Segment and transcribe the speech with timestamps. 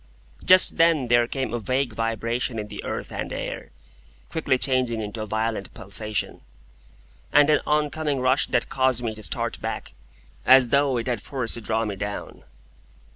[0.43, 3.69] Just then there came a vague vibration in the earth and air,
[4.31, 6.41] quickly changing into a violent pulsation,
[7.31, 9.93] and an oncoming rush that caused me to start back,
[10.43, 12.41] as though it had force to draw me down.